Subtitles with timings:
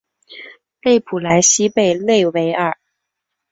[0.81, 2.75] 勒普莱西贝勒维尔。